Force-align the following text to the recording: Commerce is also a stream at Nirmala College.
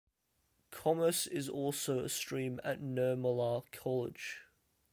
Commerce 0.71 1.27
is 1.27 1.47
also 1.47 1.99
a 1.99 2.09
stream 2.09 2.59
at 2.63 2.81
Nirmala 2.81 3.61
College. 3.71 4.39